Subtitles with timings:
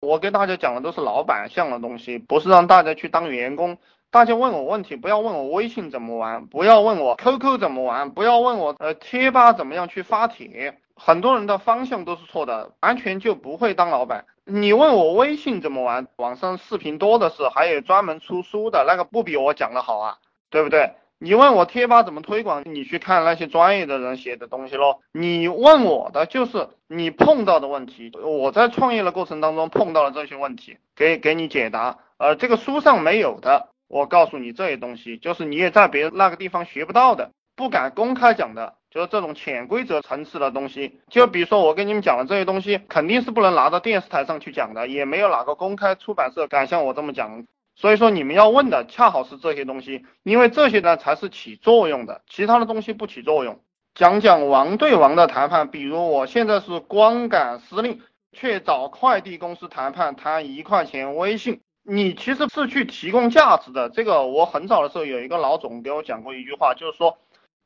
[0.00, 3.76] 我给大家讲的都是老板向的东西，不是让大家去当员工。
[4.10, 10.78] 大家问我问题，不要问我微信怎么玩，不要问我 QQ 怎么玩，不要问我呃贴吧怎么样去发帖。
[10.96, 14.24] 很多人的方向都是错的，完全就不会当老板。
[14.46, 20.16] 你问我微信怎么玩，网上视频多的是，还有专门出书的那个不比我讲的好啊，
[20.48, 20.94] 对不对？
[21.22, 25.00] 你问我贴吧怎么推广，你去看那些专业的人写的东西喽。
[25.12, 31.98] 你问我的就是你碰到的问题，我在创业的过程当中碰到了这些问题，给给你解答。
[32.16, 41.00] 呃，这个书上没有的，我告诉你这些东西，就是你也在别那个地方学不到的，不敢公开讲的，就是这种潜规则层次的东西。
[41.10, 47.44] 就比如说我跟你们讲的这些东西，肯定是不能拿到电视台上去讲的，也没有哪个公开出版社敢像我这么讲。
[47.80, 53.58] 所以说你们要问的恰好是这些东西，因为这些呢才是起作用的，其他的东西不起作用。
[53.94, 63.88] 讲讲王对王的谈判，比如我现在是光杆司令，去找快递公司谈判，谈一块钱微信，你其实是去提供价值的。
[63.88, 67.16] 这个我很早的时候有一个老总给我讲过一句话，就是说，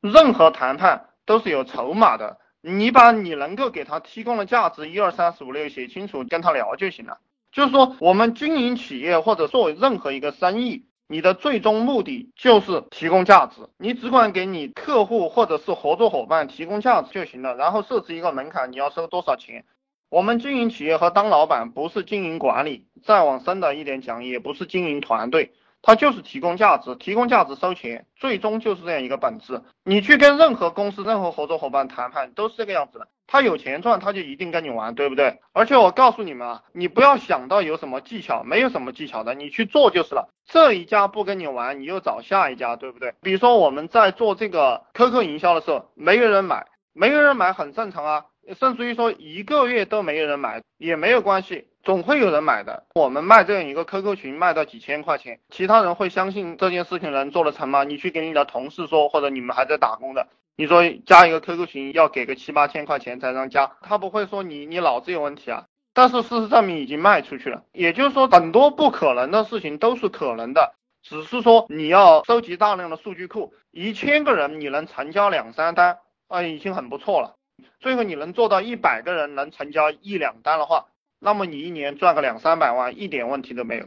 [0.00, 7.18] 任何谈判都是有筹码的，你把你能够给他提供的价值一二三四五六写清楚，跟他聊就行了。
[7.54, 13.62] 就是说，我们经营企业或者做任何一个生意，你的最终目的就是提供价值。
[13.78, 19.64] 你只管给你客户或者是合作伙伴提供价值就行了，然后设置一个门槛，你要收多少钱。
[20.08, 25.52] 我们经营企业和当老板不是经营管理，再往深的一点讲，也不是经营团队。
[25.86, 29.60] 他就是提供价值，提供价值收钱，最终就是这样一个本质。
[29.84, 33.08] 你去跟任何公司、任何合作伙伴谈判，都是这个样子的。
[33.26, 35.40] 他有钱赚，他就一定跟你玩，对不对？
[35.52, 40.30] 而且我告诉你们啊，你不要想到有什么技巧，没有什么技巧的，你去做就是了。
[40.46, 43.12] 这一家不跟你玩，你又找下一家，对不对？
[43.20, 48.24] 比如说我们在做这个 QQ 营销的时候，没有人买，没有人买很正常啊。
[48.58, 52.84] 甚至于说一个月都没有人买也没有关系，总会有人买的。
[52.94, 57.84] 我们卖这样一个 QQ 群卖到几千块钱，其他人会相信这件事情能做得成吗？
[57.84, 65.64] 你去给你的同事说，或者你们还在打工的，你说加一个 QQ 群要给个七八千块钱才能加，他不会说你你脑子有问题啊。
[65.96, 77.36] 但是事实证明已经卖出去了，也就是说很多不可能的事情都是可能的，只是说你要收集大量的数据库，一千个人你能成交两三单啊，已经很不错了。
[77.84, 80.86] 最后你能做到一百个人能成交一两单的话，
[81.18, 83.84] 那么你一年赚个两三百万一点问题都没有，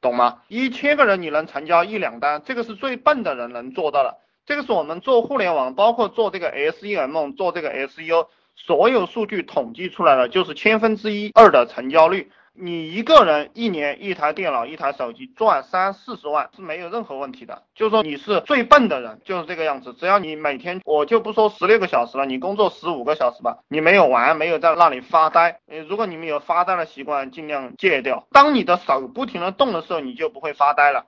[0.00, 0.42] 懂吗？
[0.46, 4.18] 一千个人你能成交一两单，这个是最笨的人能做到的。
[4.46, 12.30] 这个是我们做互联网，包括做这个 SEM，做这个 SEO，所有数据统计出来的，就是千分之一二的成交率。
[12.54, 19.94] 你一个人一年一台电脑一台手机赚三四十万是没有任何问题的，就是说你是最笨的人就是这个样子。
[19.94, 25.60] 只要你每天我就不说十六个小时了，你工作十五个小时吧，你没有玩，没有在那里发呆。
[25.88, 28.26] 如果你们有发呆的习惯，尽量戒掉。
[28.30, 31.06] 当你的手不停的动的时候，你就不会发呆了。